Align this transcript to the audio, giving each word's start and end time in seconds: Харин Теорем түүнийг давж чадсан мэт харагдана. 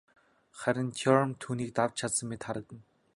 Харин 0.61 0.87
Теорем 1.01 1.31
түүнийг 1.45 1.71
давж 1.81 1.93
чадсан 2.01 2.27
мэт 2.33 2.41
харагдана. 2.49 2.83